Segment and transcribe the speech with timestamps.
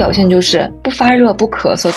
[0.00, 1.92] 表现就是不发热、不咳嗽，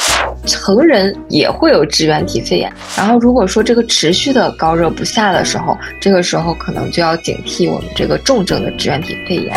[0.46, 2.70] 成人也会有支原体肺炎。
[2.98, 9.54] 然后如果说这个持续的高热不下的时候，这个时候可能就要警惕我们这个重症的支原体肺炎。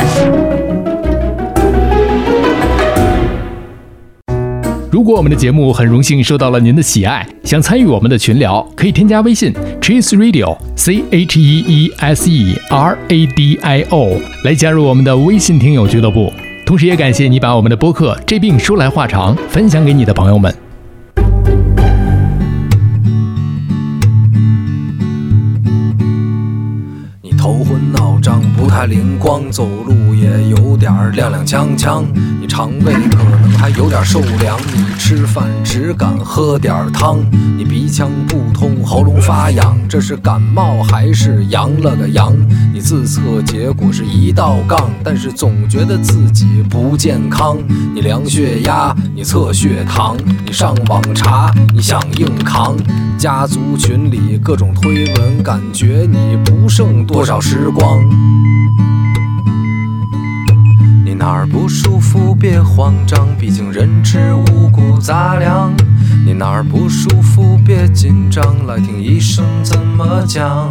[4.93, 14.13] 如果我们的节目很荣幸受到了您的喜爱，想参与我们的群聊，可以添加微信 Cheese Radio C H E E S E R A D I O
[14.45, 16.33] 来加入我们的微信听友俱乐部。
[16.67, 20.53] 同时，也感谢你把我们的播客《这病说来话长》分享给你的朋友们。
[27.23, 32.05] 你头昏脑胀，不太灵光，走路也有点踉踉跄跄。
[32.41, 37.25] 你肠胃可能还有点受凉，你吃饭只敢喝点汤。
[37.57, 42.37] 你鼻腔不通，喉咙发痒，这是感冒还是阳了个阳？
[42.77, 47.57] 你自测结果是一道杠，但是总觉得自己不健康。
[47.95, 52.77] 你量血压，你测血糖，你上网查，你想硬扛。
[53.17, 57.99] 家族群里各种推文，感觉你不剩多少时光。
[61.03, 65.73] 你哪儿不舒服别慌张，毕竟人吃五谷杂粮。
[66.27, 70.71] 你哪儿不舒服别紧张，来听医生怎么讲。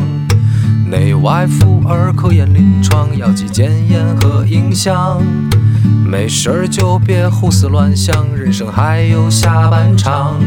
[0.97, 5.21] 内外妇儿科研临床，药剂检验和影像。
[6.09, 10.39] 没事儿就别胡思乱想，人生还有下半场。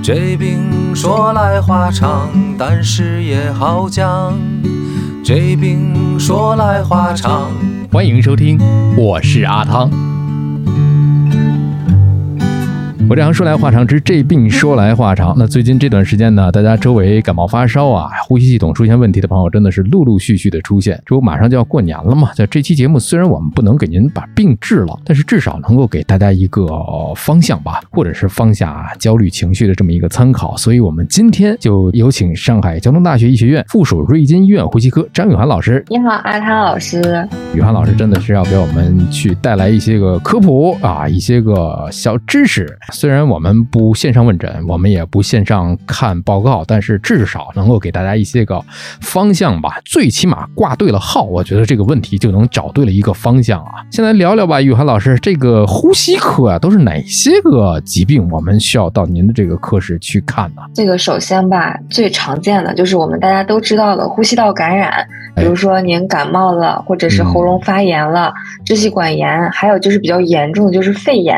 [0.00, 4.38] 这病说来话长，但是也好讲。
[5.24, 7.50] 这病说来话长。
[7.90, 8.60] 欢迎收听，
[8.96, 9.90] 我是阿汤。
[13.08, 15.32] 我这行说来话长，之这病说来话长。
[15.38, 21.00] 那最近这段时间呢，大家周围感冒发烧啊，呼吸系统出现问题的朋友真的是陆陆续续的出现。
[21.06, 22.32] 这不马上就要过年了嘛？
[22.34, 26.66] 在这期节目，虽然我们不能给您把病治了，但是至少能够给大家一个
[27.14, 30.56] 方向吧，或者是放下焦虑情绪的这么一个参考。
[30.56, 35.84] 所以，我们今天就有请上海交通大学医学院附属瑞金医院呼吸科张雨涵老师。
[35.86, 37.26] 你好，阿汤老师。
[37.54, 42.76] 雨涵老师真的是要给我们去带来一些个科普啊，一些个小知识。
[42.96, 48.58] 虽然我们不线上问诊，我们也不线上看报告，但是至少能够给大家一些个
[49.02, 49.78] 方向吧。
[49.84, 53.84] 最起码挂对了号，我觉得这个问题就能找对了一个方向啊。
[53.90, 60.62] 先来聊聊吧，雨涵老师，这个呼吸科啊，都是哪些个疾病我们需要到您的这个科室去看呢？
[60.74, 65.06] 这个首先吧，最常见的就是我们大家都知道的呼吸道感染，
[65.36, 68.32] 比如说您感冒了，或者是喉咙发炎了、
[68.64, 71.36] 支气管炎，还有就是比较严重的就是肺炎，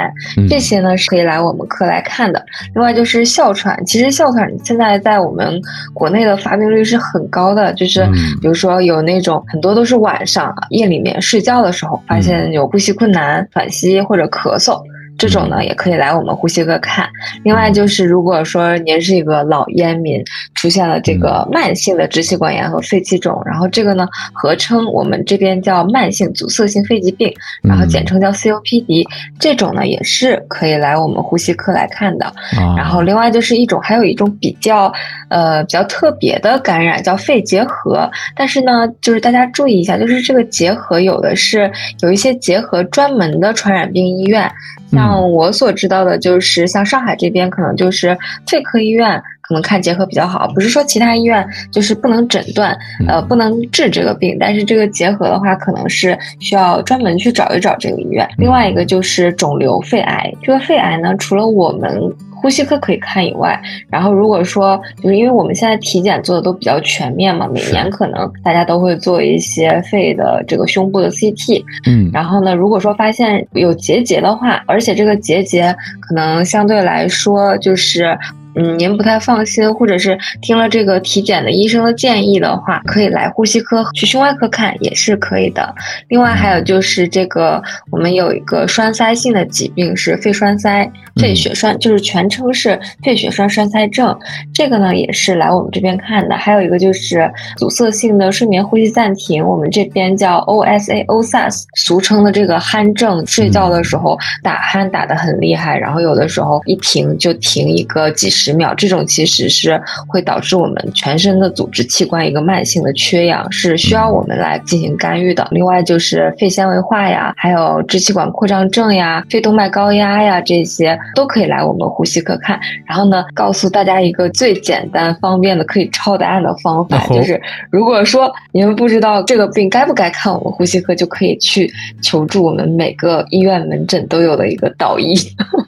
[0.48, 2.44] 这些呢是可以来我们科来看的。
[2.74, 5.60] 另外就是哮喘，其实哮喘现在在我们
[5.94, 8.04] 国内的发病率是很高的，就是
[8.40, 14.80] 比如说有那种很多都是晚上夜里面睡觉的时候发现有呼吸困难、喘息或者咳嗽。
[15.18, 17.08] 这种呢，也可以来我们呼吸科看。
[17.44, 20.22] 另外就是，如果说您是一个老烟民，
[20.54, 29.04] 出现了这个慢性的支气管炎和肺气肿，然后这个呢合称我们这边叫慢性阻塞性肺疾病，然后简称叫 COPD，
[29.40, 32.32] 这种呢也是可以来我们呼吸科来看的。
[32.76, 34.92] 然后另外就是一种，还有一种比较
[35.28, 41.68] 呃比较特别的感染叫肺结核，但是呢，就是大家注意一下，就是这个结核有的是
[42.02, 44.48] 有一些结核专门的传染病医院。
[44.90, 48.16] 像我所知道的，就是像上海这边，可能就是
[48.46, 52.76] 肺科医院可能看结核比较好，不是说其他医院就是不能诊断，
[53.08, 58.28] 呃，不能治这个病，但是这个结核的话，可能是需要专门去找一找这个医院。
[58.36, 62.12] 另外一个就是肿瘤肺癌，这个肺癌呢，除了我们。
[62.40, 63.60] 呼吸科可以看以外，
[63.90, 78.16] 然后如果说就是因为我们现在体检做的都比较全面嘛，每年可能大家都会做一些肺的这个胸部的 CT，嗯，然后呢，如果说发现有结节的话，而且这个结节可能相对来说就是。
[78.54, 85.74] 嗯，您不太放心，或者是听了这个体检的医生的建议的话，可以来呼吸科去胸外科看也是可以的。
[86.08, 94.18] 另外还有就是这个，我们有一个栓塞性的疾病是肺栓塞、肺血栓，就是全称是肺血栓栓塞症，
[94.54, 96.34] 这个呢也是来我们这边看的。
[96.34, 108.38] 还有一个就是阻塞性的睡眠呼吸暂停，我们这边叫 OSA，OSAS，俗称的这个鼾症，睡觉的时候打鼾打得很厉害，然后有的时候一停就停一个几十。
[108.38, 115.44] 十秒，这种其实是会导致我们全身的组织器官一个慢性的缺氧，是需要我们来进行干预的。
[115.50, 122.58] 另外就是肺纤维化呀，还有支气管扩张症呀、肺动脉高压呀，这些都可以来我们呼吸科看。
[122.86, 127.40] 然后呢，告诉大家一个最简单方便的可以抄答案的方法，就是
[127.70, 131.72] 如果说你们不知道这个病该不该看我们呼吸科，就可以去
[132.02, 135.14] 求助我们每个医院门诊都有的一个导医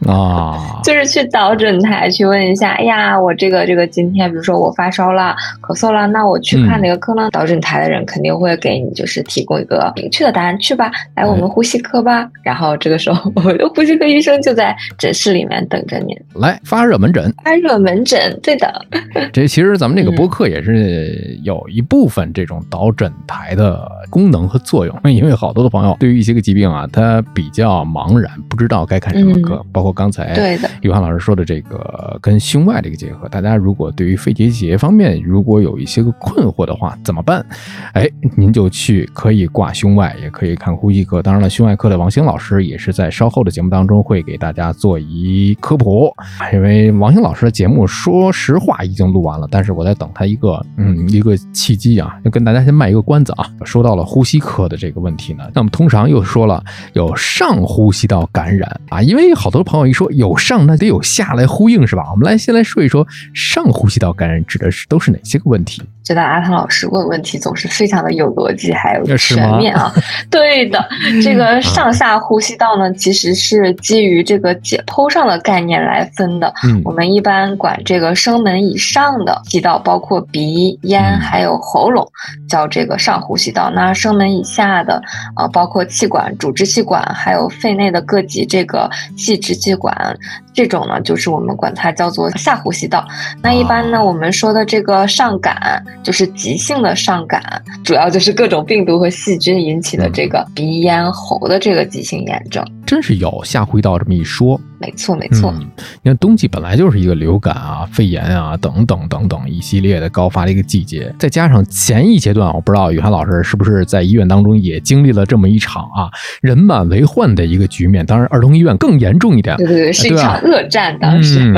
[0.06, 7.30] 啊， 就是去导诊台去问一下，哎呀，我这个这个今天比如说我发烧了、咳嗽了，那我去看哪个科呢？
[7.30, 12.28] 导诊台的人肯定会给你就是提供一个明确的答案，去吧，来我们呼吸科吧。
[12.42, 17.32] 然后这个时候我们的呼吸科医生就在诊室里面等着您来发热门诊。
[17.44, 18.86] 发热门诊，对的。
[19.32, 29.64] 这其实咱们这个播客也是有一部分这种导诊台的功能和作用，因为好多的朋友对于一些个疾病啊，他比较茫然，不知道该看什么科。
[29.72, 37.44] 包括刚才对的，于涵老师说的这个跟胸外这个结合，大家如果对于肺结节方面如果有一些个困惑的话，怎么办？
[37.92, 41.22] 哎，您就去可以挂胸外，也可以看呼吸科。
[41.22, 45.19] 当然了，胸外科的王兴老师也是在稍后的节目当中会给大家做一
[45.60, 46.14] 科普，
[46.52, 53.50] 因为王兴老师的节目说实话已经录完了，但是我在等他一个嗯一个契机啊，要跟大家先卖一个关子啊。
[53.64, 62.10] 说到了呼吸科的这个问题呢，那么通常又说了有上呼吸道感染啊，因为好多朋友一说有上，那得有下来呼应是吧？
[62.10, 65.82] 我们来先来说一说上呼吸道感染指的是都是哪些个问题？
[66.02, 69.92] 觉得阿汤老师问问题总是非常的有逻辑，还有全面啊。
[70.30, 70.84] 对的，
[71.22, 76.52] 这个上下呼吸道呢，其实是基于这个解剖上的概念来分的。
[76.64, 82.10] 嗯，我们一般管这个声门以上的气道，包括鼻、咽还有喉咙，
[82.48, 83.70] 叫这个上呼吸道。
[83.70, 85.00] 那声门以下的
[85.36, 90.16] 啊，包括气管、主支气管，还有肺内的各级这个细支气管，
[90.52, 93.06] 这种呢，就是我们管它叫做下呼吸道。
[93.42, 95.84] 那一般呢，我们说的这个上感。
[96.02, 97.42] 就是急性的上感，
[97.84, 102.64] 主要就是各种病毒和细菌引起的这个鼻咽喉的这个急性炎症。
[102.90, 105.54] 真是有下呼吸道这么一说，没错没错。
[106.02, 116.10] 你看冬季本来就是一个流感啊、肺炎啊等等等等一系列的高发的一个季节，再加上前一阶段，我不知道宇涵老师是不是在医院当中也经历了这么一场啊
[116.42, 118.04] 人满为患的一个局面。
[118.04, 120.98] 当然，儿童医院更严重一点，对对对，是一场恶战。
[120.98, 121.54] 当时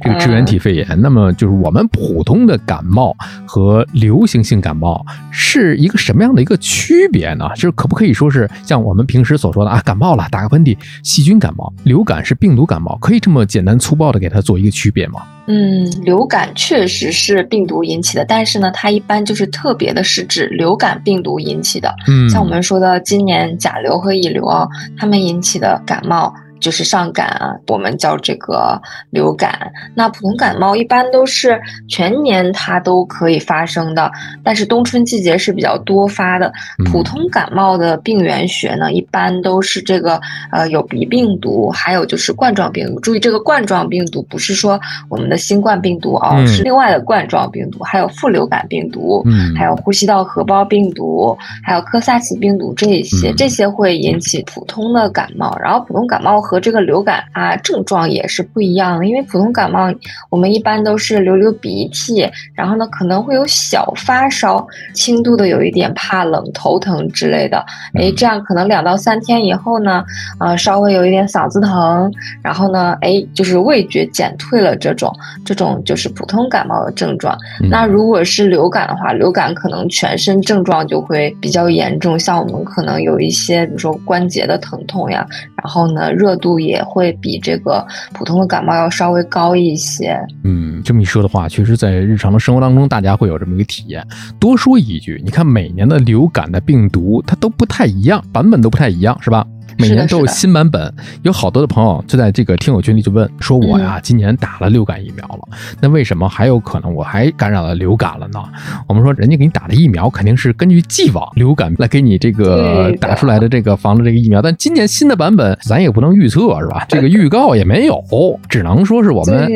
[0.00, 3.14] 这个 支原体肺炎，那么就是我们普通的感冒
[3.46, 7.46] 和流行性感冒是一个什么样的一个区别呢？
[7.56, 10.69] 就是可不可以说是像我们平时所说的啊，感冒了打个喷嚏。
[11.02, 15.20] 细菌感冒、流感是病毒感冒，可以这么简单粗暴的给它做一个区别吗？
[15.46, 21.92] 嗯，流感确实是病毒引起的，但是呢，它一般就是特别的是指流感病毒引起的。
[22.06, 26.32] 嗯，像我们说的今年甲流和乙流啊，它们引起的感冒。
[26.60, 28.80] 就是上感啊，我们叫这个
[29.10, 29.72] 流感。
[29.94, 31.58] 那普通感冒一般都是
[31.88, 34.10] 全年它都可以发生的，
[34.44, 36.52] 但是冬春季节是比较多发的。
[36.90, 40.20] 普通感冒的病原学呢，一般都是这个
[40.52, 43.00] 呃有鼻病毒，还有就是冠状病毒。
[43.00, 44.78] 注意这个冠状病毒不是说
[45.08, 49.24] 我们的新冠病毒哦，是另外的冠状病毒，还有副流感病毒，
[49.56, 55.56] 还有呼吸道合胞病毒，还有科萨奇病毒这一些，这些会引起普通的感冒。
[55.62, 56.40] 然后普通感冒。
[56.50, 59.88] 和这个流感啊症状也是不一样的，因为普通感冒
[60.30, 67.64] 我们一般都是流流鼻涕，然后呢可能会有小发烧，轻度的有一点怕冷、头疼之类的。
[67.94, 70.02] 哎，这样可能两到三天以后呢，
[70.38, 72.12] 啊稍微有一点嗓子疼，
[72.42, 75.14] 然后呢，哎就是味觉减退了这种，
[75.44, 77.38] 这种就是普通感冒的症状。
[77.70, 85.24] 那如果是流感的话，流感可能全身症状就会比较严重，像我们可能有一些比如说关节的疼痛呀，
[85.62, 86.40] 然后呢热。
[86.40, 90.18] 度也会比这个普通的感冒要稍微高一些。
[90.42, 94.02] 嗯，这么一说的话，确实在日常的生活当中，大家会有这么一个体验。
[94.38, 99.46] 多说一句，你看每年的流感的病毒，它都不太一样，版本都不太一样，是吧？
[99.78, 105.40] 每年都有新版本，有好多的朋友就在这个听友群里就问说：“我呀，今年打了流感疫苗了，
[105.80, 108.42] 那为什么还有可能我还感染了流感了呢？”
[108.86, 116.84] 我们说，人家给你打的疫苗肯定是根据既往流感来给你这个打出来的这个防的这个疫苗，但今年新的版本咱也不能预测是吧？
[116.88, 118.02] 这个预告也没有，
[118.48, 119.48] 只能说是我们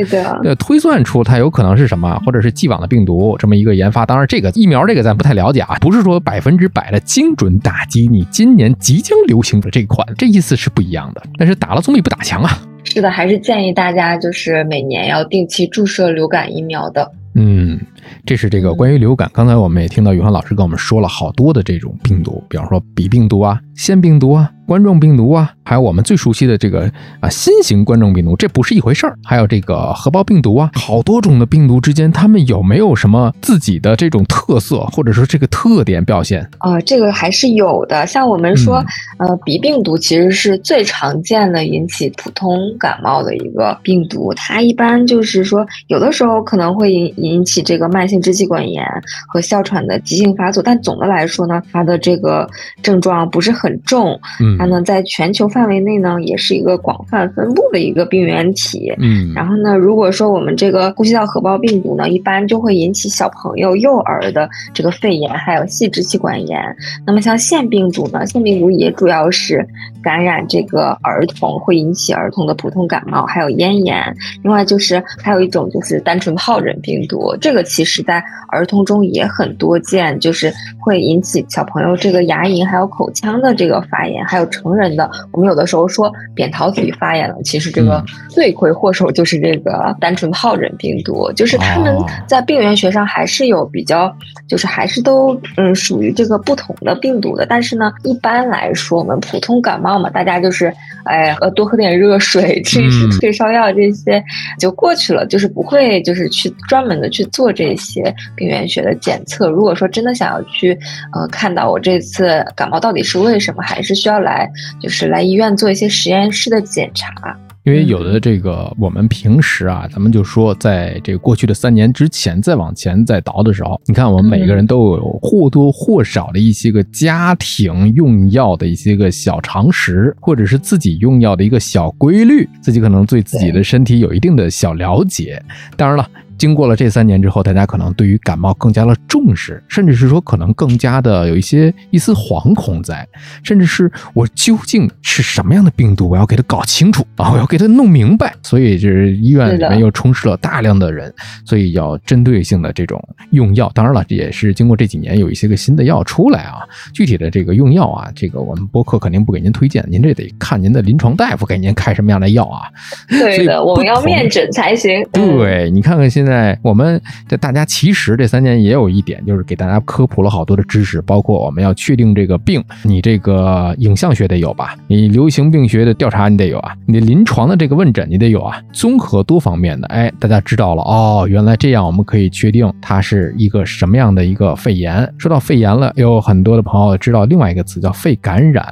[0.42, 4.06] 呃推算出它有可能是什么，或者是既往的病毒这么一个研发。
[4.06, 10.03] 当然，这个疫苗这个咱不太了解啊，不是说百分之百的精准打击你今年即将流行的这款。
[10.16, 12.50] 这意思是不一样的，但是打了总比不打强啊。
[12.84, 17.10] 是的，还是建议大家就是每年要定期注射流感疫苗的。
[17.34, 17.80] 嗯，
[18.24, 19.30] 这是这个关于流感。
[19.32, 24.50] 刚才我们也听到宇航老师跟我们说了好多的这种病毒，比方说鼻病毒啊、腺病毒啊。
[24.66, 29.14] 冠状病毒啊，还有我们最熟悉的这个啊新型冠状病毒，这不是一回事儿。
[29.22, 36.48] 还有这个核包病毒啊，好多种的病毒之间，它们有没有什么自己的这种特色，或者说这个特点表现？
[36.60, 38.06] 啊，这个还是有的。
[38.06, 38.82] 像我们说，
[39.18, 48.84] 呃，鼻病毒其实是最常见的引起普通感冒的一个病毒，它一般就是说，有的时候可能会引引起这个慢性支气管炎
[49.28, 52.48] 和哮喘的急性发作，但总的来说呢，它的这个
[52.82, 54.18] 症状不是很重。
[54.40, 54.58] 嗯。
[54.58, 58.92] 它呢，在全球范围内呢，也是一个广泛分布的一个病原体。
[58.98, 66.58] 嗯，然后呢，如果说我们这个呼吸道合胞病毒呢，一般就会引起小朋友、幼儿的这个肺炎，还有细支气管炎。
[67.06, 69.66] 那么像腺病毒呢，腺病毒也主要是
[70.02, 74.16] 感染这个儿童，会引起儿童的普通感冒，还有咽炎。
[74.42, 80.50] 另外就是还有一种就是单纯疱疹病毒，这个其实在儿童中也很多见，就是
[80.80, 84.44] 会引起小朋友这个牙龈还有口腔的这个发炎，还有。
[84.54, 91.96] 成人的，我们有的时候说扁桃体发炎了，其实这个罪魁祸首就是这个单纯疱疹病毒，就是他们
[92.28, 94.14] 在病原学上还是有比较，
[94.46, 97.44] 就是还是都嗯属于这个不同的病毒的。
[97.44, 100.72] 但是呢，一般来说，我们普通感冒嘛，大家就是
[101.04, 104.22] 哎呃多喝点热水，吃一吃退烧药这些
[104.60, 109.48] 就过去了，就是不会就是去专门的去做这些病原学的检测。
[109.48, 110.76] 如果说真的想要去
[111.12, 114.24] 呃看到我这次感冒到底是为什么，还是需要来。
[114.24, 114.50] 来
[114.80, 135.40] 就是来医院做一些实验室的检查，因为有的这个我们平时啊，咱们就说在这个过去的三年之前再往前再倒的时候，你看我们每个人都有或多或少的一些个家庭用药的一些个小常识，或者是自己用药的一个小规律，自己可能对自己的身体有一定的小了解。
[135.76, 136.08] 当然了。
[136.38, 143.06] 经过了这三年之后，大家可能对于感冒更加的重视，甚至是说可能更加的有一些一丝惶恐在，
[143.42, 148.34] 甚至是我究竟是什么样的病毒，我要给它搞清楚啊，我要给它弄明白。
[148.42, 151.12] 所以就是医院里面又充斥了大量的人，
[151.44, 153.70] 所以要针对性的这种用药。
[153.74, 156.58] 当然了，也是经过这几年有一些个新的药出来啊，
[156.92, 162.62] 具体的这个用药啊，这个我们播客肯定不给您推荐，您这得看您的临床大夫给您开什么样的药啊。
[163.08, 165.02] 对的，我们要面诊才行。
[165.12, 166.34] 对你看看现现。
[166.34, 174.74] 在我们这大家其实这三年也有一点，就是给大家科普了好多的知识，包括我们要确定这个病，你这个影像学得有吧？
[174.88, 185.08] 你流行病学的调查你得有啊，你临床的这个问诊你得有啊，综合多方面的，哎，大家知道了哦，原来这样我们可以确定它是一个什么样的一个肺炎。
[185.18, 188.66] 说到肺炎了，有很多的朋友知道另外一个词叫肺感染。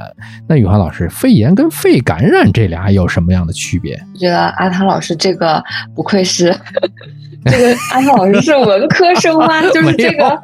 [0.49, 3.94] 那宇涵老师，肺炎跟肺感染这俩有什么样的区别？
[4.14, 5.62] 我觉得阿汤老师这个
[5.94, 6.52] 不愧是。
[7.46, 9.61] 这个阿涛老师是文科生吗？
[9.72, 10.40] 就是这个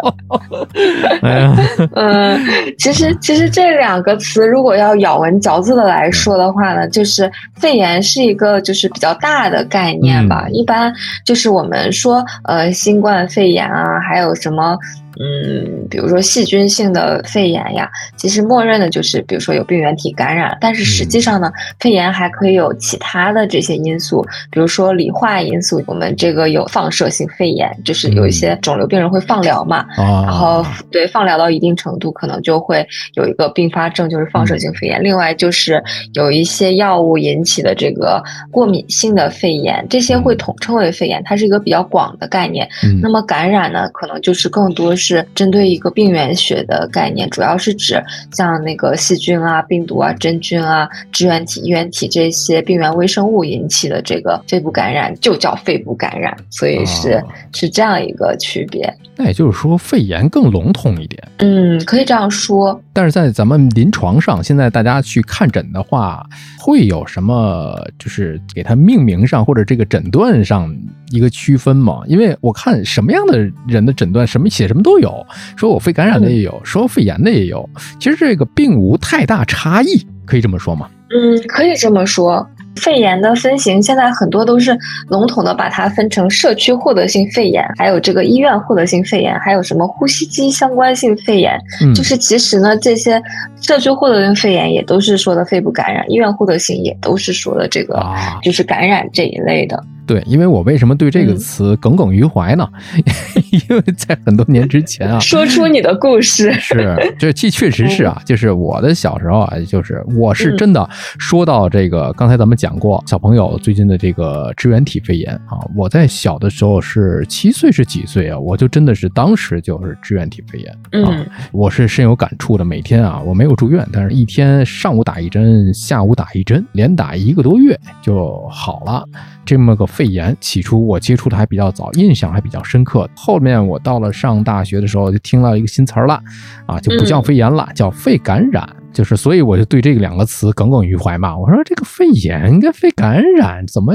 [1.95, 2.40] 嗯，
[2.78, 10.47] 其实其实这两个词如果要咬文嚼字的来说的话呢，就是肺炎是一个就是比较大的概念吧。
[10.50, 10.93] 一般
[11.25, 14.76] 就是我们说呃新冠肺炎啊，还有什么。
[15.21, 20.57] 嗯，比如说细菌性的肺炎呀，其实默认的就是，比如说有病原体感染。
[20.61, 25.83] 但是实际上呢，肺炎还可以有其他的这些因素，比如说理化因素。
[25.89, 35.03] 我们这个有放射性肺炎，就是有一些肿瘤病人会放疗嘛，然后对放疗到一定程度，可能就会有一个并发症，就是放射性肺炎。
[35.03, 35.83] 另外就是
[36.13, 38.23] 有一些药物引起的这个
[38.53, 42.69] 过敏性的肺炎，这些会统称为肺炎，它是一个比较广的概念。
[43.03, 45.08] 那么感染呢，可能就是更多是。
[45.09, 57.23] 是针对一个病原学的概念，主要是指像那个细菌啊、病毒啊、真菌啊、支原体、衣原体这些病原微生物引起的这个肺部感染，就叫肺部感染，所以是
[57.55, 58.95] 是这样一个区别。
[59.17, 61.23] 那也就是说，肺炎更笼统一点。
[61.38, 62.79] 嗯，可以这样说。
[62.99, 66.26] 但是在咱们临床上，现在大家去看诊的话，
[66.59, 70.69] 会有什么就是给它命名上或者这个诊断上
[71.12, 72.00] 一个区分吗？
[72.09, 73.38] 因为我看什么样的
[73.69, 75.25] 人的诊断，什么写什么都有，
[75.55, 77.71] 说我肺感染的也有，说肺炎的也有。
[78.00, 80.88] 其实这个并无太大差异，可以这么说吗？
[81.11, 82.45] 嗯，可以这么说。
[82.77, 84.77] 肺炎的分型现在很多都是
[85.09, 91.59] 笼统的把它分成社区获得性肺炎，还有这个医院获得性肺炎，还有什么呼吸机相关性肺炎。
[91.83, 93.21] 嗯，就是其实呢，这些
[93.61, 98.01] 社区获得性肺炎也都是说的肺部感染，医院获得性也都是说的这个
[98.43, 99.83] 就是感染这一类的。
[100.09, 102.67] 对，因为我为什么对这个词耿耿于怀呢？
[103.69, 110.88] 因为在很多年之前啊， 说出你的故事 是，这这确实是啊，就是我的小时候啊，就是我是真的
[111.19, 121.12] 说到这个，刚才咱们讲过小朋友最近的这个支原体肺炎啊，我在小的时候是七岁是几岁啊，我就真的是当时就是支原体肺炎啊，
[121.53, 129.05] 我是深有感触的，每天啊我没有住院，但是一天上午打一针，下午打一针，连打一个多月就好了。
[129.45, 133.11] 这么个肺炎，起初我接触的还比较早，印象还比较深刻。
[133.17, 136.23] 后面我到了上大学的时候，就听到一个新词儿了，
[136.67, 138.64] 啊，就不叫肺炎了，叫肺感染。
[138.93, 141.37] 就是，所以我就对这两个词耿耿于怀嘛。
[141.37, 143.93] 我说这个肺炎跟肺感染怎么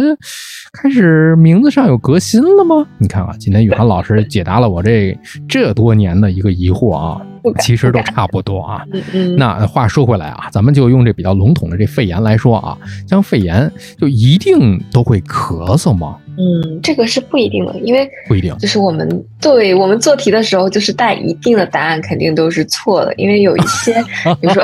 [0.74, 2.86] 开始名字上有革新了吗？
[2.98, 5.18] 你看啊，今天宇航老师解答了我这
[5.48, 7.22] 这多年的一个疑惑啊。
[7.60, 8.84] 其实都差不多啊。
[8.92, 16.18] 嗯嗯那话说回来啊，咱们就用这比较笼统的这肺炎来说啊，像肺炎就一定都会咳嗽吗？
[16.36, 19.08] 嗯，这个是不一定的，因为不一定，就是我们
[19.40, 23.94] 对我们做题的时候，就是带一定的答案，肯定都是错的，因为有一些，
[24.42, 24.64] 比如说，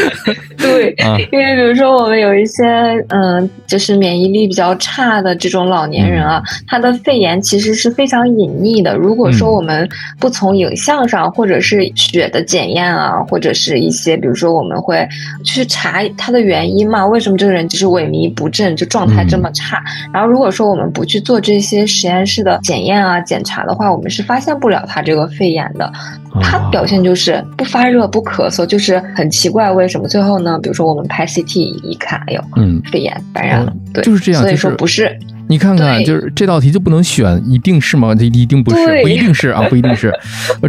[0.56, 0.94] 对，
[1.30, 2.64] 因为比如说我们有一些，
[3.08, 8.96] 嗯，就是免疫力比较差的这种老年人啊，他的肺炎其实是非常隐匿的。
[8.96, 9.86] 如果说我们
[10.18, 15.06] 不从影像上，或者是血的检验啊，或者是一些，比如说我们会
[15.44, 19.82] 去查他的原因嘛，为什么这个人就是萎靡不振，就状态这么差？
[20.10, 25.92] 然后如果说我们不不去做这些实验室的检验啊、检查的话，我们是发现不了他这个肺炎的。
[26.40, 30.56] 他表现就是不发热、不咳嗽，就是很奇怪，为什么最后呢？
[30.62, 34.40] 比如说我们拍 CT 一看，哎呦，嗯，肺炎感染了，对，就是这样。
[34.40, 35.18] 所以说不是。
[35.52, 38.14] 你看看，就是这道题就不能选，一定是吗？
[38.14, 40.10] 这一定不是，不一定是啊， 不一定是。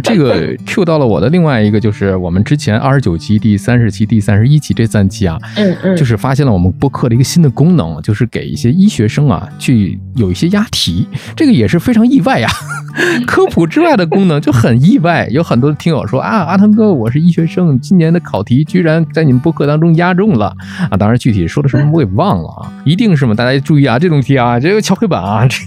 [0.02, 12.50] 这个 Q 到了我的另外一个，就是我们之前二十九期、第三十期、第三十一期这三期啊，嗯嗯，就是发现了我们播客的一个新的功能，就是给一些医学生啊去有一些押题，这个也是非常意外呀。
[13.26, 20.54] 科普之外的功能就很意外，有很多听友说啊，阿汤哥，我是医学生，今年的考题居然在你们播客当中押中了
[20.90, 20.96] 啊！
[20.96, 23.34] 当然具体说的什么我给忘了啊，一定是吗？
[23.34, 25.58] 大家注意啊，这种题啊，这个敲黑板啊，这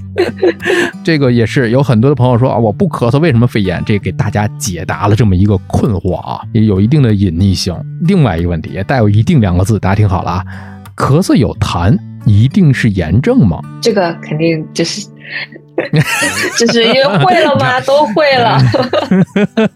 [1.03, 3.81] 这个也是有很多的朋友说啊，我不咳嗽为什么肺炎？
[3.85, 7.75] 这给大家解答了这么一个困惑啊，也有一定的隐匿性。
[8.01, 10.43] 另外一个问题也带有一定两个字，大家听好了啊，
[10.95, 13.59] 咳嗽有痰一定是炎症吗？
[13.81, 15.07] 这个肯定就是。
[16.57, 17.79] 就是因为会了吗？
[17.81, 18.57] 都会了，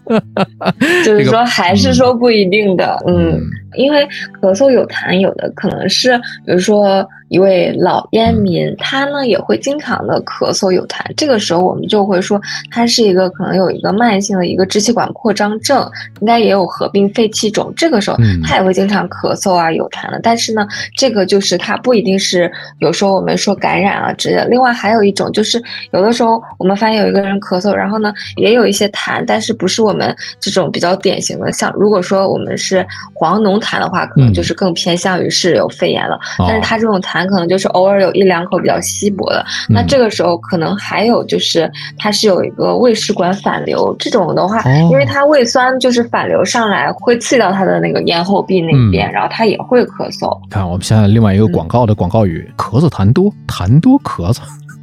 [1.04, 3.40] 就是说还是说不一定的，嗯，
[3.76, 4.04] 因为
[4.40, 7.08] 咳嗽有痰，有的可能是，比如说。
[7.32, 12.38] 一位老烟民，他呢也会经常的咳嗽有痰，这个时候我们就会说
[12.70, 20.20] 他是一个可能有一个慢性的一个支气管扩张症，应该也有合并肺气肿，这个时候他也会经常咳嗽啊有痰的。
[20.22, 24.44] 但是呢，这个就是他不一定是有时候我们说感染啊之类的。
[24.48, 25.58] 另外还有一种就是
[25.92, 36.20] 有的时候我们发现有一个人咳嗽，然后呢也有一些痰，但是不是我们这种比较典型的，像如果说我们是黄脓痰的话，可能就是更偏向于是有肺炎了。
[36.46, 37.21] 但是他这种痰。
[37.26, 50.38] 可能就是偶尔有一两口比较稀薄的，那这个时候可能还有就是它是有一个胃食管反流，这种的话，因为它胃酸就是反流上来会刺激到它的那个咽喉壁那边，然后它也会咳嗽。
[50.50, 54.40] 看我们现在另外一个广告的广告语：咳嗽痰多，痰多咳嗽。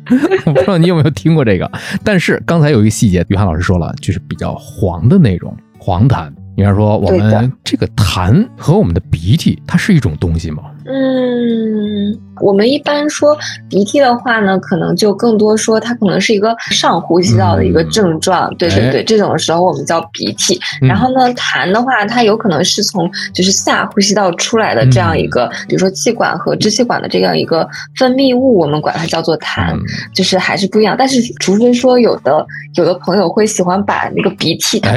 [0.45, 1.69] 我不知道你有没有听过这个，
[2.03, 6.31] 但是刚才有一个细节，于涵老师说了，就是比较黄的那种黄痰。
[6.55, 10.63] 比方说，我们这个痰和我们的鼻涕，它是一种东西吗？
[10.85, 12.19] 嗯。
[12.41, 13.37] 我们一般说
[13.69, 20.59] 鼻涕的话呢，可能就更多说它可能是一个上呼吸道的一个症状，对对对，这种时候我们叫鼻涕。
[20.81, 29.75] 然后呢，痰的话，它有可能是从就是下呼吸道出来的这样一个，比如说气管和支气管的这样一个分泌物，我们管它叫做痰，
[30.13, 30.95] 就是还是不一样。
[30.97, 34.91] 但是除非说有的有的朋友会喜欢把那个鼻涕它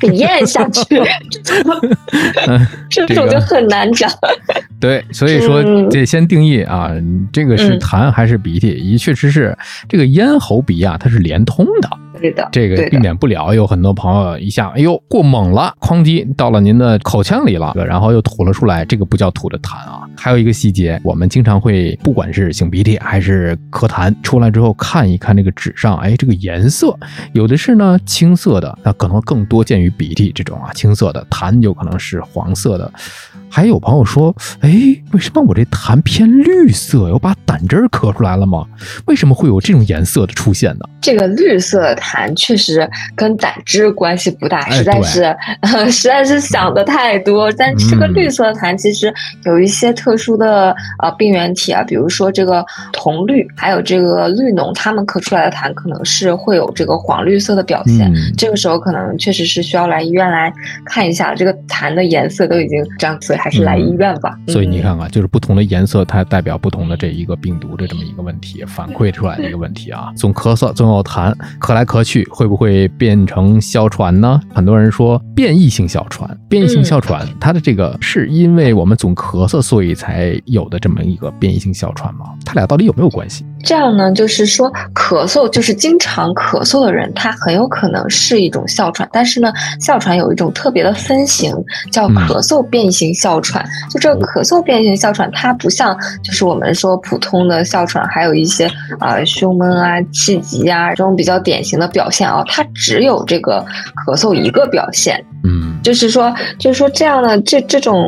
[0.00, 0.82] 给咽下去
[2.90, 4.10] 这种就很难讲。
[4.80, 6.77] 对，所以说得先定义啊。
[6.78, 6.92] 啊，
[7.32, 8.74] 这个是痰还是鼻涕？
[8.76, 9.56] 也确实是
[9.88, 11.88] 这个咽喉鼻啊，它是连通的。
[12.20, 13.54] 对的，这个避免不了。
[13.54, 18.84] 有很多朋友一下，哎呦，过猛了，哐叽到了您的口腔里了，然后又吐了出来。
[18.84, 20.02] 这个不叫吐的痰啊。
[20.16, 26.98] 还有一个细节，我们经常会，不管是擤鼻涕还是咳痰出来之后，看一看这个纸上，哎，这个颜色
[27.34, 32.92] 有的是呢青色的，那可能更多见于鼻涕这种啊青色的，痰有可能是黄色的。
[33.50, 34.70] 还有朋友说，哎，
[35.12, 37.12] 为什么我这痰偏绿色？
[37.12, 38.64] 我把胆汁儿咳出来了吗？
[39.06, 40.80] 为什么会有这种颜色的出现呢？
[41.00, 45.36] 这个绿色痰确实跟胆汁关系不大，实在是，
[45.90, 47.50] 实在是想的太多。
[47.52, 49.12] 但这个绿色痰其实
[49.44, 58.12] 有一些特殊的呃病原体啊，比如说这个铜绿，还有这个绿脓，它们咳出来的痰可能是会有这个黄绿色的表现。
[58.36, 60.52] 这个时候可能确实是需要来医院来
[60.84, 64.36] 看一下，这个痰的颜色都已经这样，所以还是来医院吧。
[64.48, 70.12] 所以你看看，就是不同的颜色，它代表不同的这一个病毒的这么一个问题，反馈出来的一个问题啊。
[70.16, 74.40] 总咳嗽，总有痰，咳来咳去，会不会变成哮喘呢？
[74.52, 82.26] 很多人说变异性哮喘，变异性哮喘，它的这个是因为我们总咳嗽，所以才有的这么一个变异性哮喘吗？
[82.44, 83.44] 它俩到底有没有关系？
[83.64, 89.08] 这样呢，就是说咳嗽，就是经常咳嗽的人，他很有可能是一种哮喘。
[89.12, 91.52] 但是呢，哮喘有一种特别的分型，
[91.90, 93.64] 叫咳嗽变异性哮喘。
[93.90, 103.64] 就这个咳嗽变异性哮喘，它不像就是我们说普通的哮喘，还有一些啊胸闷啊、气急啊这种比较典型的表现啊，它只有这个
[104.06, 105.22] 咳嗽一个表现。
[105.44, 108.04] 嗯，就是说，就是说这样的这这种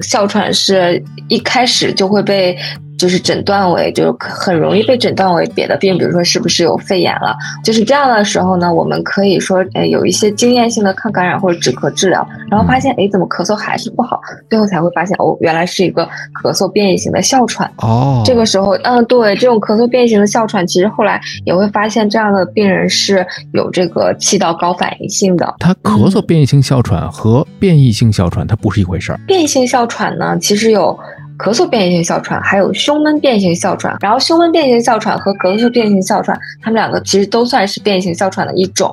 [0.00, 2.56] 哮喘是一开始就会被。
[3.04, 7.36] 就是诊断为，就很容易被诊断为别的病，比如说是不是有肺炎了。
[7.62, 16.08] 就是这样的时候呢，我们可以说，哎，有一些经验性的抗感染或者止咳治疗，然后发现，哎，怎么咳嗽还是不好，最后才会发现，哦，原来是一个
[16.42, 17.70] 咳嗽变异型的哮喘。
[17.82, 25.54] 哦，这个时候，嗯，对，这种咳嗽变异型的哮喘，其实后来也会发现，这样的病人是有这个气道高反应性的。
[25.58, 29.20] 他咳嗽变异性哮喘和变异性哮喘它不是一回事儿。
[29.26, 30.98] 变异性哮喘呢，其实有。
[31.38, 38.90] 咳嗽变异性哮喘，还有胸闷变异性哮喘，然后胸闷变异性哮喘和咳嗽变异性哮喘，它们两个其实都算是变异性哮喘的一种。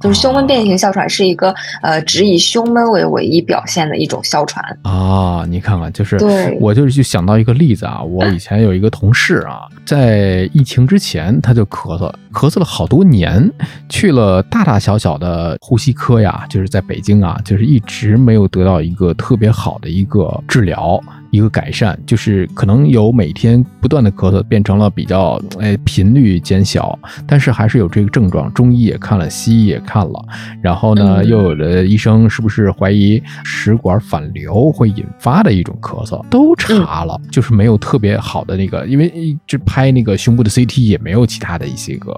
[0.00, 5.44] 就是胸闷变异性哮喘是一个呃只以胸闷为唯一表现的一种哮喘啊。
[5.48, 13.50] 你看看，就是对我就是就想到一个例子啊，我以前有一个同事啊，在疫情之前他就咳嗽，咳嗽了好多年，
[13.88, 21.00] 去了大大小小的呼吸科呀，就是在北京啊，就是一直没有得到一个特别好的一个治疗。
[21.30, 28.52] 一个改善就是可能有每天不断的咳嗽变成了比较哎频率减小，但是还是有这个症状。
[28.52, 30.24] 中医也看了，西医也看了，
[30.60, 42.12] 然后呢又有的医生是不是怀疑食管反流会引发的一种咳嗽，都查了，就是没有特别好的那个，因为这拍那个胸部的 CT 也没有其他的一些个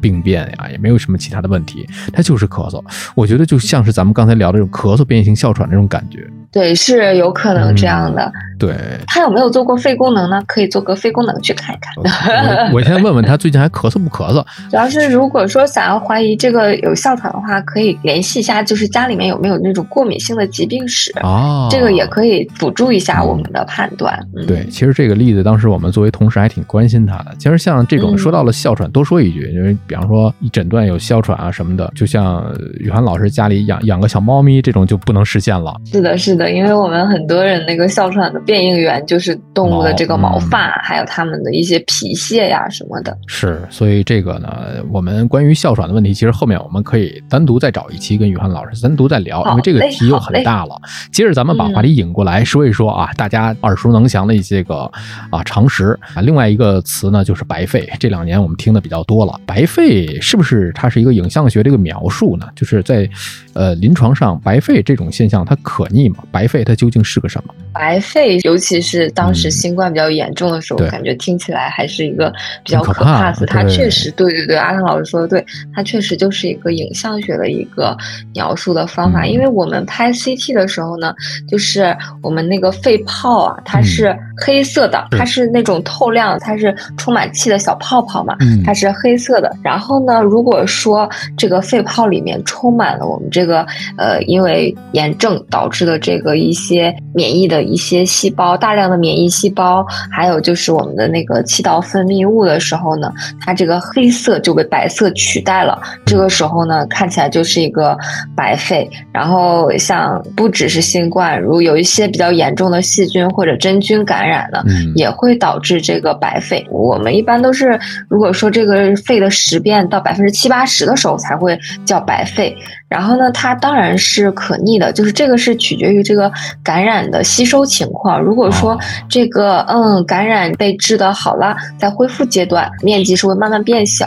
[0.00, 2.82] 病变呀，也没有什么其他的问题，他就是咳嗽。
[3.14, 6.28] 我觉得就像是咱们刚才聊的这种咳嗽变异性哮喘那种感觉。
[6.54, 8.32] 对，是有可能这样的。
[8.56, 8.72] 对，
[9.08, 10.40] 他有没有做过肺功能呢？
[10.46, 12.72] 可以做个肺功能去看一看。
[12.72, 14.42] 我先问问他最近还咳嗽不咳嗽。
[14.70, 24.16] 主要是如果说想要怀疑这个有哮喘的话，可以联系一下，就是家里面有没有那种过敏性的疾病史哦，这个也可以辅助一下我们的判断。
[24.46, 27.34] 对，其实这个例子当时我们作为同事还挺关心他的。
[27.36, 32.44] 其实像这种说到了哮喘，多说一句，因为比方说一诊断有哮喘啊什么的，就像
[32.78, 35.74] 雨涵老师家里养养个小猫咪，这种就不能实现了。
[35.84, 36.43] 是的，是的。
[36.50, 43.16] 因为我们很多人那个哮喘的变应源就是动物的这个毛发，还有它们的一些皮屑呀什么的。
[43.26, 50.80] 是，所以这个呢，我们关于哮喘的问题，其实后面我们可以单独再找一期跟宇涵老师单独再聊，因为这个题又很大了。
[51.12, 54.90] 接着咱们把话题引过来说一说啊，大家耳熟能详的一些个
[55.30, 56.20] 啊常识啊。
[56.22, 59.38] 另外一个词呢就是白肺，这两年我们听的比较多了。
[59.46, 62.46] 白肺是不是它是一个影像学的一个描述呢？
[62.54, 63.08] 就是在
[63.52, 66.16] 呃临床上白肺这种现象它可逆吗？
[66.34, 67.54] 白肺它究竟是个什么？
[67.72, 72.28] 白肺，尤其是当时新冠比较严重的时候，感觉听起来还是一个
[72.64, 73.46] 比较可怕的。
[73.46, 77.96] 它确实，对对对，阿汤老师说的对，它确实就是一个影像学的一个
[78.34, 79.24] 描述的方法。
[79.24, 81.14] 因为我们拍 CT 的时候呢，
[81.48, 84.12] 就是我们那个肺泡啊，它是
[84.44, 89.54] 黑色的，它是那种透亮，它是充满气的小泡泡嘛，它是黑色的。
[89.62, 93.64] 然后呢，如果说这个肺泡里面充满了我们这个
[93.96, 97.64] 呃，因为炎症导致的这个一些免疫的。
[97.64, 103.10] 一些细胞，大量的免疫细胞，还有就是我们的那个气道分泌物的时候呢，
[103.40, 105.80] 它这个黑色就被白色取代了。
[106.04, 107.96] 这个时候呢，看起来就是一个
[108.36, 108.88] 白肺。
[109.12, 114.62] 然后像不只是新冠，如有一些比较严重的细菌或者真菌感染呢，
[114.94, 116.64] 也会导致这个白肺。
[116.70, 122.54] 我们一般都是，如果说这个肺的实变到百分之七八十的时候才会叫白肺。
[122.94, 126.30] 然后呢，它当然是可逆的，就是这个是取决于这个
[126.62, 128.20] 感染的吸收情况。
[128.20, 128.78] 如果说
[129.08, 134.06] 这个嗯感染被治的好了，在恢复阶段，面积是会慢慢变小，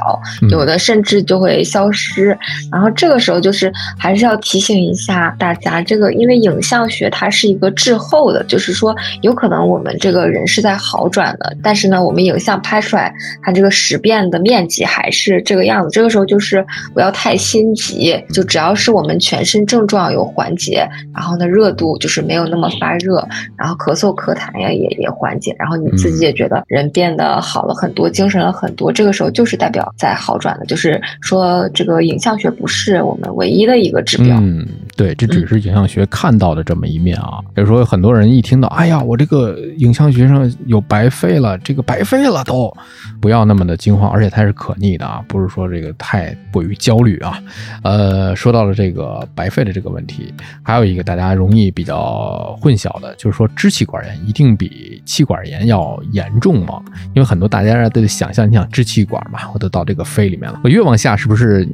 [0.49, 2.37] 有的甚至就会消失。
[2.71, 3.69] 然后这个时候就是
[3.99, 15.89] 还是要提醒一下大家，这个因为影像学它是一个滞后的，就是说有可能我们这个人是在好转的，但是呢，我们影像拍出来，它这个实变的面积还是这个样子。
[15.91, 34.37] 这个时候就是不要太心急，就只要是我们全身症状有缓解，然后呢热度就是没有那么发热，然后咳嗽咳痰呀也也缓解，然后你自己也觉得人变得好了很多，精神了很多，这个时候就是代表在好转的，就是说这个影像学不是我们唯一的一个指标。
[34.39, 37.39] 嗯，对，这只是影像学看到的这么一面啊。
[37.55, 42.71] 比如说很多人一听到，哎呀，我这个影像学上有白费了，这个白费了都
[43.19, 47.41] 不要那么的惊慌，而且它是可逆的啊，不是说这个太过于焦虑啊。
[47.83, 56.81] 呃，说到了这个白肺的这个问题，还有一个大家容易比较混淆的，就是说支气管炎一定比气管炎要严重吗？
[57.13, 61.67] 因为很多大家都想象，你想支气管嘛，我都到这个肺里面了，我越往下是不是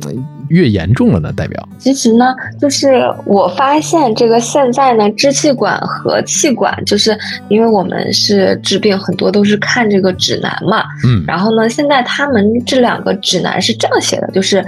[0.50, 1.32] 越严重了呢？
[1.34, 1.68] 代表？
[1.80, 2.26] 其实呢，
[2.60, 7.18] 就是我发现这个现在呢，支气管和气管，就是
[7.50, 14.64] 因为我们是治病很多都是看这个指南嘛，嗯，然后呢，现在他们这两个指南是这样写的，就是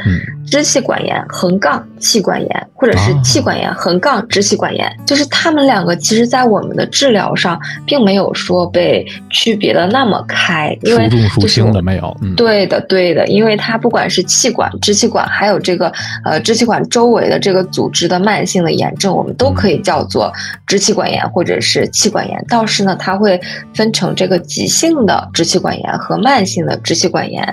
[0.45, 15.91] 支气管炎横杠气管炎，或者是气管炎横杠支气管炎，就是他们两个其实在我们的治疗上并没有说被区别的那么开，因为就是的没有，对的对的，因为它不管是气管、支气管，还有这个
[16.24, 20.32] 呃支气管周围的这个组织的慢性的炎症，我们都可以叫做
[20.68, 22.46] 支气管炎或者是气管炎。
[22.48, 23.39] 倒是呢，它会
[23.74, 27.44] 分成这个急性的支气管炎和慢性的支气管炎，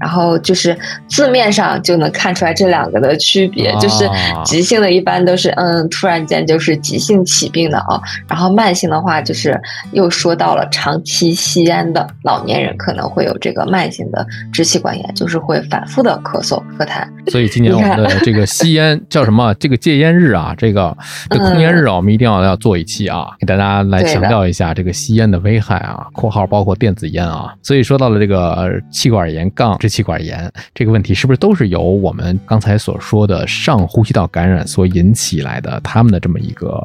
[0.00, 0.76] 然后就是
[1.08, 3.97] 字面上就能看出来这两个的区别，就是
[4.44, 9.58] 急性的一般都是嗯突然间就是急性起病的啊，然后慢性的话就是
[9.92, 17.06] 又说到了长期吸烟的老年人可能会有这个慢性的支气管炎，就是会反复的咳嗽咳痰。
[17.30, 19.54] 所以今年我们的这个吸烟叫什么？
[19.54, 20.96] 这个戒烟日啊，这个
[21.30, 26.06] 这控烟日啊，我们一定要要做一期啊，给大家来强调一下这个吸烟的危害啊。
[26.12, 27.52] 括号包括电子烟啊。
[27.62, 35.80] 所以说到了这个气管炎杠支气管炎这个问题，是不是都是由我们刚才所说的上呼吸道感染所引起来的？
[35.84, 36.82] 他们的这么一个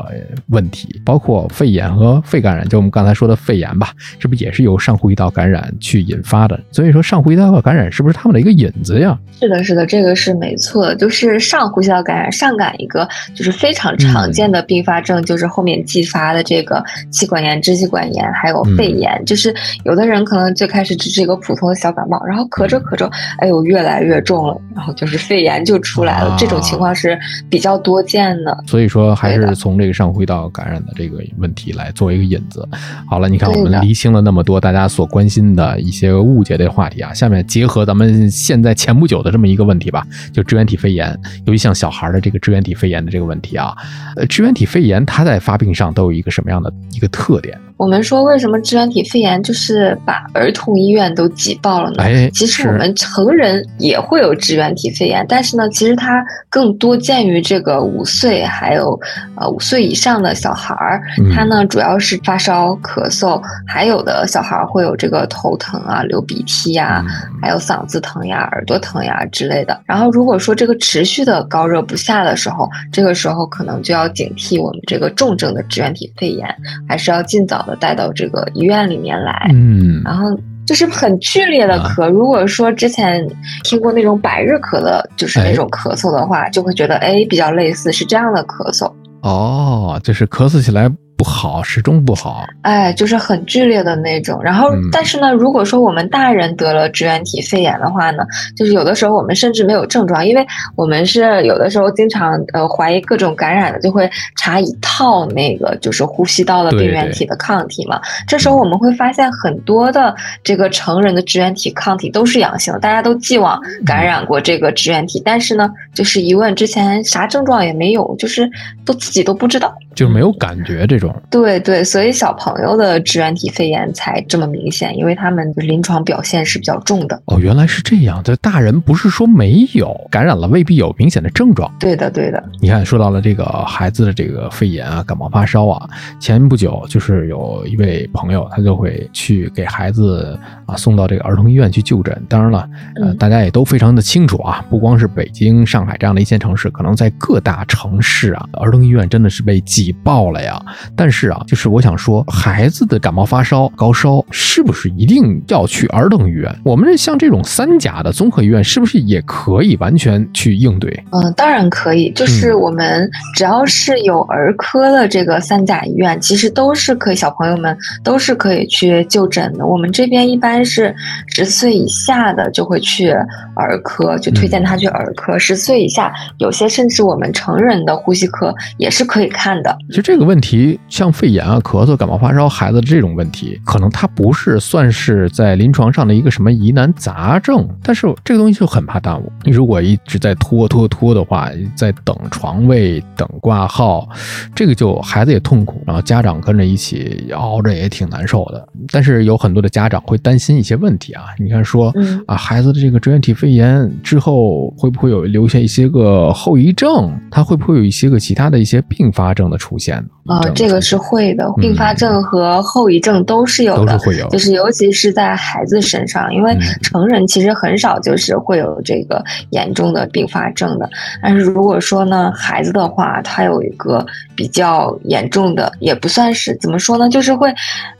[0.48, 6.60] 问题，包括肺炎和肺感染，就我们刚才说的肺炎吧，是不是也是由上呼吸道感染去引发的？
[6.72, 9.18] 所以说上呼吸道感染是不是他们的一个引子呀？
[9.40, 19.22] 是的，是的，这个是没错的，就是上呼吸道感染，上感一个就是非常常见的并发症，就是后面继发的这个气管炎、支气管炎，还有肺炎。
[19.26, 19.54] 就是
[19.86, 26.36] 有的人可能最开始只是一个普通的小感冒，然后咳着咳着，哎呦越来越重了，然后就是肺炎就出来了。
[26.40, 27.16] 这种情况是
[27.52, 28.64] 比较多见的。
[28.66, 32.68] 所以说还是从这个上呼吸道感染的这个问题来作为一个引子。
[33.08, 41.16] 好了，你看我们厘清了那么多大家所关心的一些误解的话题啊，下面结合咱们现在前不久的这么一个问题吧，就支原体肺炎。
[41.46, 43.76] 尤其像小孩的这个支原体肺炎的这个问题啊，
[44.16, 47.56] 呃，支原体肺炎它在发病上都有一个什么样的一个特点？
[47.78, 52.04] 我们说为什么支原体肺炎就是把儿童医院都挤爆了呢？
[52.04, 59.00] 哎，其实我们成人也会有支原体肺炎，但是呢，其实它更多见于这个五岁还有
[59.36, 61.02] 呃五岁以上的小孩儿，
[61.36, 67.04] 它呢主要是发烧、咳嗽，还有的小孩会有这个头疼啊、流鼻涕呀，
[67.42, 69.82] 还有嗓子疼呀、耳朵疼呀之类的。
[69.86, 76.48] 然后如果说这个持续的高热不下的时候，这个时候可能就要警惕我们这个重症的支原体肺炎，
[76.88, 79.50] 还是要尽早的带到这个医院里面来。
[79.54, 82.10] 嗯，然后就是很剧烈的咳。
[82.10, 83.28] 如果说之前
[83.64, 88.92] 听过那种百日咳的，就是那种咳嗽的话，就会觉得哎比较类似是这样的咳嗽。
[89.22, 90.90] 哦，就是咳嗽起来。
[91.16, 92.46] 不好，始终不好。
[92.64, 94.42] 哎，就是很剧烈的那种。
[94.44, 98.24] 然后，但是呢，如果说我们大人得了支原体肺炎的话呢，
[98.58, 100.46] 就是有的时候我们甚至没有症状，因为
[100.76, 108.02] 我们是有的时候经常呃怀疑各种感染的，就会查一套那个就是呼吸道的病原体的抗体嘛。
[108.28, 118.50] 这时候我们会发现很多的这个成人的支原体抗体都是阳性的，大家都既往感染过这个支原体，但是呢，就是一问之前啥症状也没有，就是
[118.86, 121.14] 都自己都不知道，就是没有感觉这种。
[121.30, 127.22] 对对，所以小朋友的支原体肺炎才这么明显，因为他们的临床表现是比较重的。
[127.26, 128.22] 哦，原来是这样。
[128.24, 131.72] 这大人不是说没有感染了，未必有明显的症状。
[131.80, 132.44] 对的，对的。
[132.60, 142.20] 你看，说到了这个孩子的这个肺炎啊、感冒发烧啊，前不久就是有一位朋友，他就会去给孩子啊送到这个儿童医院去就诊。
[142.28, 142.70] 当然了，
[143.02, 150.62] 呃，大家也都非常的清楚啊，不光是北京、上海这样的一线城市，可能在各大城市啊，儿童医院真的是被挤爆了呀。
[150.98, 156.54] 但是啊，就是我想说，孩子的感冒发烧、高烧，是不是一定要去儿童医院？
[156.64, 160.92] 我们像这种三甲的综合医院，是不是也可以完全去应对？
[161.12, 162.12] 嗯，当然可以。
[162.16, 169.66] 就是我们只要是有儿科的这个三甲医院，其实都是可以，小朋友们都是可以去就诊的。
[169.66, 170.94] 我们这边一般是
[171.28, 173.12] 十岁以下的就会去
[173.56, 175.38] 儿科，就推荐他去儿科。
[175.38, 179.76] 十岁以下，有些甚至我们成人的呼吸科也是可以看的。
[179.90, 189.32] 其实这个问题，像肺炎啊、咳嗽、感冒发烧，孩子这种问题，可能它不是算是在临床上的一个什么疑难杂症，但是这个东西就很怕耽误。
[189.44, 194.08] 你如果一直在拖拖拖的话，在等床位、等挂号，
[194.56, 198.68] 这个就孩子也痛苦，然后家长跟着一起熬着也挺难受的。
[198.92, 201.94] 但是有很多的家长会担心一些问题啊，你看说
[202.26, 207.12] 啊，孩子的这个支原体肺炎之后会不会有留下一些个后遗症？
[207.32, 210.36] 他会不会有一些个其他的一些并发症的出现呢？
[210.36, 220.90] 啊，这个是会的，并发症和后遗症都是有的，都是会有，就是尤其是在孩子身上，因为成人其实很少就是会有这个严重的并发症的。
[221.22, 227.54] 但是如果说呢，孩子的话，他有一个比较严重的，也不算是怎么说呢，就是会。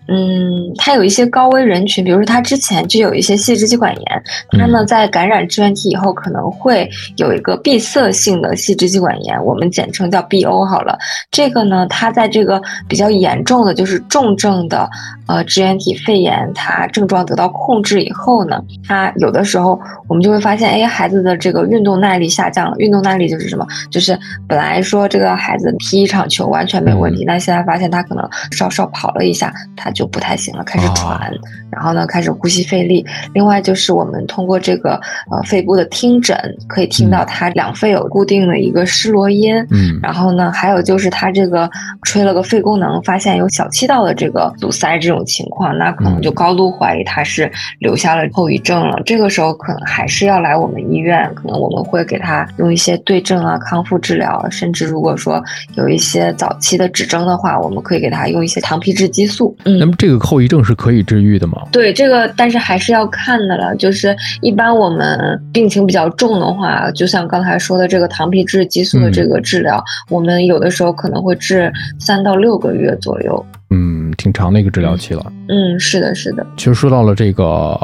[0.08, 10.98] 嗯，他有一些高危人群，比如说他之前就有一些细支气管炎，他呢在感染支原体以后可能会有一个闭塞性的细支气管炎，我们简称叫 BO 好了。
[11.32, 14.90] 这个呢，他在这个比较严重的就是重症的
[15.28, 22.76] 呃支原体肺炎，它症状得到控制以后呢，它有的时候我们就会发现，哎，孩子的这个运动耐力下降了。
[22.78, 23.66] 运动耐力就是什么？
[23.90, 24.18] 就是
[24.50, 29.90] 本来说这个孩子踢一场球完全没有问题，但现在发现他可能稍稍跑了一下，他。
[29.94, 31.32] 就不太行了，开始喘，
[31.70, 33.06] 然后呢，开始呼吸费力。
[33.32, 36.36] 另外就是我们通过这个呃肺部的听诊，
[36.68, 39.56] 可以听到他两肺有固定的一个失螺音。
[39.70, 41.70] 嗯，然后呢，还有就是他这个
[42.02, 49.00] 吹了个肺功能，发现有小气道的这个阻塞这种情况，那可能就高度怀疑他是留下了后遗症了。
[49.06, 55.44] 这个时候可能还是要来我们医院，可能我们会给他用一些对症啊、康复治疗，甚至如果说
[55.76, 59.56] 有一些早期的指征的话，我们可以给他用一些糖皮质激素。
[59.66, 59.78] 嗯。
[59.78, 61.62] 那么这个后遗症是可以治愈的吗？
[61.72, 63.76] 对，这个但是还是要看的了。
[63.76, 73.46] 就是一般我们病情比较重的话，就像刚才说的这个糖皮质激素的这个治疗，我们有的时候可能会治三到六个月左右。
[73.72, 75.22] 嗯，挺长的一个治疗期了。
[75.50, 76.48] 嗯，是的，是的。
[76.56, 77.78] 其实说到了这个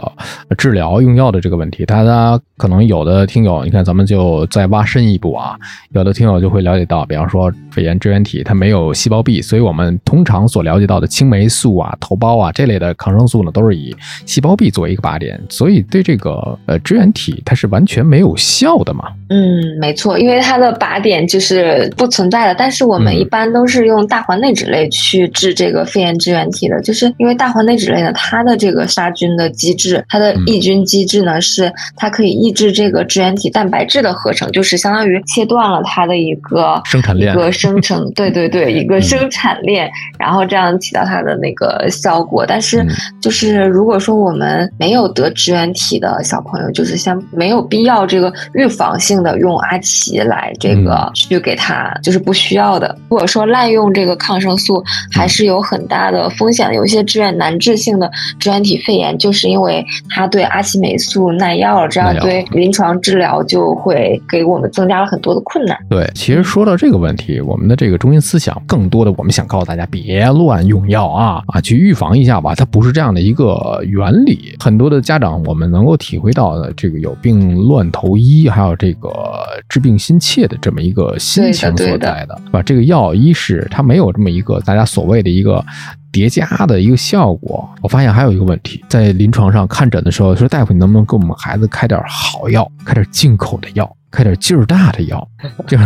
[0.57, 5.57] 治疗用药的这个问题，大家可能有的听友，你看咱们就再挖深一步啊，
[5.91, 13.93] 有的听友就会了解到，比方说肺炎支原体它没有细胞壁，所以我们通常所了解到的青霉素啊、头孢啊这类的抗生素呢，都是以
[14.25, 19.09] 细胞壁作为一个靶点，所以对这个呃支原体它是完全没有效的嘛。
[19.27, 22.55] 嗯，没错，因为它的靶点就是不存在的。
[22.55, 39.87] 但是我们一般都是用大环内酯类去治这个肺炎支原体的，就是因为大环内酯类呢，它的这个杀菌的机制，它的抑菌机制呢，是它可以抑制这个支原体蛋白质的合成，就是相当于切断了它的一个生产链，一个生成， 对对对，一个生产链，
[40.17, 42.45] 然后这样起到它的那个效果。
[42.47, 42.83] 但是
[43.21, 49.19] 就是如果说我们没有得支原体的小朋友，就是像没有必要这个预防性。
[49.19, 52.95] 的用阿奇来这个去给他就是不需要的。
[53.09, 56.73] 如果说滥用这个抗生素，还是有很大的风险。
[56.73, 65.77] 有一些支原难治性的支原体肺炎，就是因为它对阿奇霉素耐药了，这样对临床治疗就会给我们增加了很多的困难。
[65.89, 72.55] 对，其实说到这个问题，我们的这个中心思想，更多的我们想告诉大家，别乱用药啊啊，去预防一下吧。
[72.55, 74.55] 它不是这样的一个原理。
[74.59, 79.09] 很多的家长，我们能够体会到的，这个有病乱投医，还有这个。
[79.09, 82.61] 呃，治病心切的这么一个心情所在的，是吧？
[82.61, 85.63] 这个药一是它没有这么一个大家所谓的一个
[86.11, 87.67] 叠加的一个效果。
[87.81, 95.27] 我发现还有一个问题，在临床上看诊的时候，说大夫，你能不能给我们孩子开点好药，开点进口的药，开点劲儿大的药？
[95.67, 95.83] 就是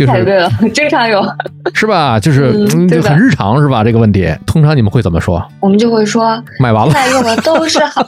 [0.00, 1.22] 就是，太对了， 经常有，
[1.74, 2.18] 是吧？
[2.18, 3.84] 就是嗯就很日常，是吧？
[3.84, 5.46] 这个问题，通常你们会怎么说？
[5.60, 8.06] 我们就会说，买完了，现在用的都是好。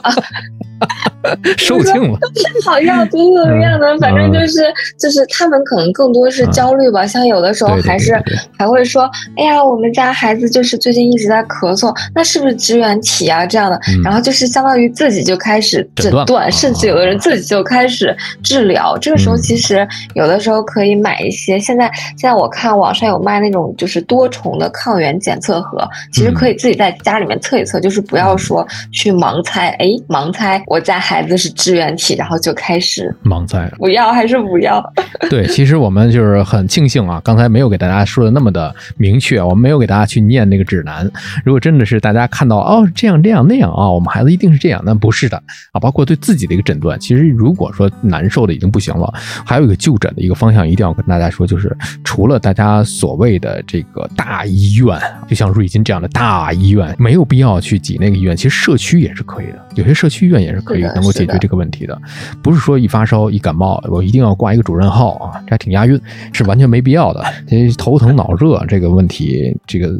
[1.57, 4.61] 售罄了，是好药，怎么怎么样的，反正就是
[4.99, 8.21] 就是他们可能更多是焦虑吧，像有的时候还是
[8.57, 13.79] 还会说，哎呀，我们家孩子就是最近一直在咳嗽，那是不是支原体啊这样的？
[14.03, 18.97] 然后就是相当于自己就开始诊断，甚至有的人自己就开始治疗。
[18.97, 21.82] 这个时候其实有的时候可以买一些，现在
[22.17, 34.83] 现在我看网上有卖那种就是多重的抗原检测盒，其实可以自己在家里面测一测，就是不要说去盲猜，哎，盲猜我家孩子是支原体，然后就开始盲猜，不要还是不要？
[35.29, 41.09] 对，其实我们就是很庆幸啊，刚才没有给大家说的那么的明确，我们没有给大家去念那个指南。
[41.43, 45.41] 如果真的是大家看到哦这样这样那样啊，我们孩子一定是这样，那不是的
[45.71, 45.79] 啊。
[45.79, 49.13] 包括对自己的一个诊断，其实如果说难受的已经不行了，
[49.45, 51.62] 还有一个就诊的一个方向，一定要跟大家说，就是
[52.03, 61.99] 除了大家所谓的这个大医院，就像瑞金这样的大医院，没有必要去挤那个医院，其实社区也是可以的，有些社区医院也是可以能够解决这个问题的，
[62.41, 65.99] 不是说一发烧一感冒我一定要挂一个主任号啊，这还挺押韵，
[66.31, 67.23] 是完全没必要的。
[67.47, 69.93] 这头疼脑热这个问题，这个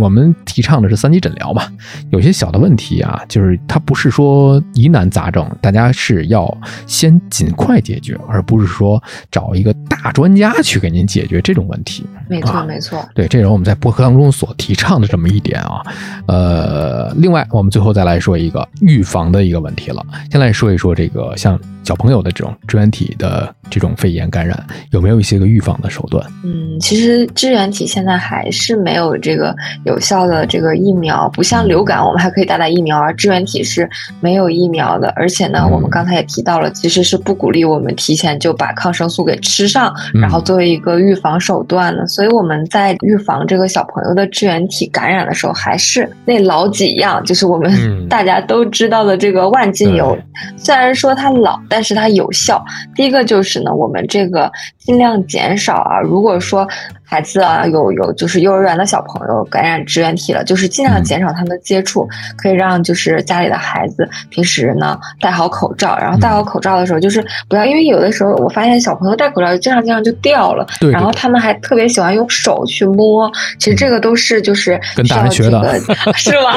[0.00, 1.62] 我们提倡的是三级诊疗嘛，
[2.10, 6.52] 有些小的问题啊，就是它不是说疑难杂症，大家是要
[6.86, 12.06] 先尽快解决，而不是说找一个大专家去给您解决这种问题。
[12.28, 13.04] 没错，没错。
[13.14, 15.82] 对，这是我们在博客当中所提倡的这么一点啊。
[16.26, 21.58] 呃，另外，我们最后再来说一个预防的一个问题了，先来说一说这个像。
[21.82, 26.24] 小朋友的这种支原体的这种肺炎感染，有没有一些个预防的手段？
[26.44, 33.88] 嗯，其实支原体现在还是没有这个有效的这个疫苗，不像流感，我们还可以打打疫苗，而支原体是
[34.20, 35.08] 没有疫苗的。
[35.16, 42.06] 而且呢，我们刚才也提到了，其实是不鼓励我们提前就把抗生素给吃上，然后作为一个预防手段呢。
[42.06, 47.72] 所以我们在预防这个小朋友的支原体感染的时候，还是那老几样，就是我们
[48.08, 50.16] 大家都知道的这个万金油。
[50.56, 52.64] 虽然说它老，但是它有效。
[52.94, 56.68] 第一个就是呢，我们这个尽量减少啊，如果说。
[57.10, 75.80] 孩子啊，有有就是幼儿园的小朋友感染支原体了，就是尽量减少他们的接触，可以让就是家里的孩子平时呢戴好口罩，然后戴好口罩的时候就是不要，因为有的时候我发现小朋友戴口罩经常经常就掉了，然后他们还特别喜欢用手去摸，其实这个都是就是跟大人学的，
[76.14, 76.52] 是吗？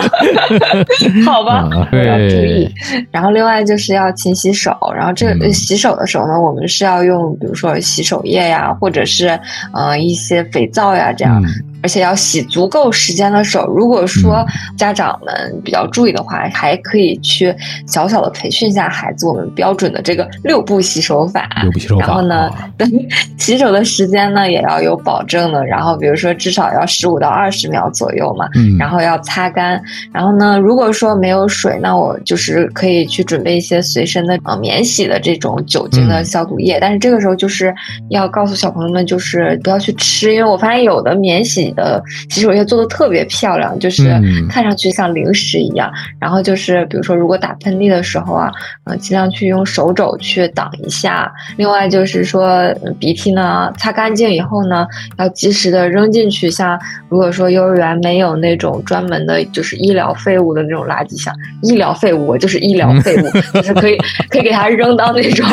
[1.26, 2.72] 好吧，要注意。
[3.10, 9.40] 然后另外就是要勤洗手，然后这个洗手的时候呢，我们是要用比如说洗手液呀，或者是
[9.74, 10.43] 呃一些。
[10.52, 11.42] 肥皂呀，这样。
[11.84, 13.68] 而且要洗足够时间的手。
[13.68, 14.44] 如果说
[14.78, 17.54] 家长们比较注意的话，还可以去
[17.86, 21.50] 小小的培训一下孩子，我们标准的这个六步洗手法。
[21.62, 22.06] 六步洗手法。
[22.08, 22.50] 然后呢，
[23.38, 25.66] 洗手的时间呢也要有保证的。
[25.66, 28.48] 然后比如说至少要十五到二十秒左右嘛。
[28.56, 28.78] 嗯。
[28.78, 29.82] 然后要擦干。
[30.14, 36.78] 然后呢，如果说没有水，那我就是可以去准备一些随身的呃免洗的这种酒精的消毒液。
[36.80, 37.76] 但是这个时候就是
[38.10, 41.73] 要告诉小朋友们，就是不要去吃，因为我发现有的免洗。
[41.74, 44.10] 的洗手液做的特别漂亮，就是
[44.50, 45.92] 看上去像零食一样。
[46.20, 48.52] 然后就是，比如说，如果打喷嚏的时候啊，
[48.86, 51.32] 嗯，尽量去用手肘去挡一下。
[51.58, 56.50] 另外就是说，鼻涕呢，擦干净以后呢，要及时的扔进去。
[56.50, 63.98] 像如果说幼儿园没有那种专门的，就是医疗废物的那种垃圾箱，医疗废物就是医疗废物， 就是可以
[64.30, 65.48] 可以给它扔到那种，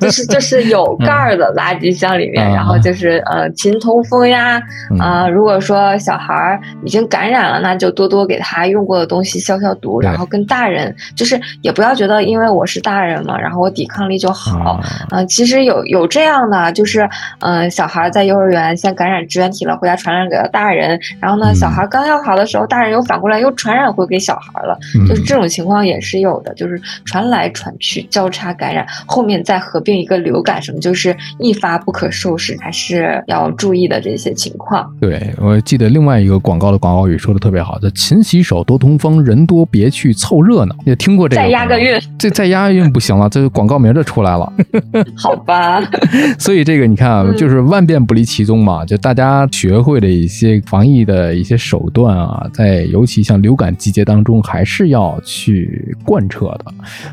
[0.00, 2.42] 就是就是有盖儿的垃圾箱里面。
[2.52, 4.60] 然后就是呃，勤通风呀，
[4.98, 14.80] 啊，如果说小孩已经感染了，那就多多给他用过的东西消消毒，然后跟大人就是也不要觉得因为我是大人嘛，然后我抵抗力就好。
[15.10, 17.08] 嗯，其实有有这样的，就是
[17.38, 24.76] 嗯，小孩在幼儿园先感染支原体了，回家传染给了大人，然后呢，小孩刚要好的时候，大人又反过来又传染回给小孩了，
[25.08, 34.92] 就是这种情况也是有的，就是传来传去交叉感染，后面再合并一个流感什么，就是一发不可收拾，还是要注意的这些情况。
[35.00, 35.51] 对我。
[35.52, 40.74] 我记得另外一个广告的广告语说的特别好，叫“勤洗手，多通风，人多别去凑热闹”。
[40.86, 41.42] 也听过这个？
[41.42, 44.50] 再押个韵，这再押韵不行了，这个广告名就出来了。
[45.14, 45.78] 好吧。
[46.40, 56.64] 所以这个你看啊，就是万变不离其宗嘛，就大家学会的一些防疫的一些手段啊，在尤其像流感季节当中，还是要去贯彻的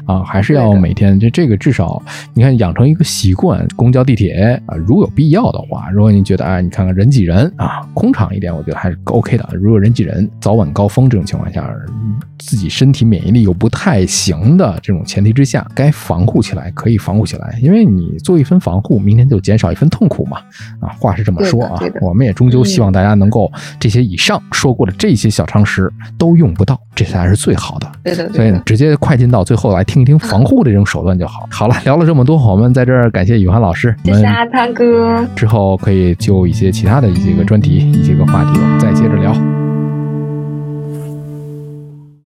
[0.06, 2.02] 啊，还是要每天就这个至少
[2.34, 8.29] 你看养成一个习惯，公交地铁啊，如有必要的话，如果你觉得哎，你看看人挤人啊，空场。
[8.30, 9.50] 养一点，我觉得还是 OK 的。
[9.54, 11.68] 如果人挤人、早晚高峰这种情况下，
[12.38, 20.38] 自己身体免疫力又不太行的这种前提之下，该防护起来可以防护起来，因为你做一分防护，明天就减少一分痛苦嘛。
[20.80, 27.92] 啊，话是这么说啊，我们也终究希望大家能够这些以上说过的这些小常识都用不到，这才是最好的。
[28.04, 31.48] 对的，所以呢，直接快进到最后来听一听防护的这种手段就好。
[31.52, 35.26] 好了，聊了这么多，我们在这儿感谢宇涵老师，谢谢阿汤哥。
[35.36, 39.59] 之后可以就一些其他的一些个专题、一个话题，我们再接着聊。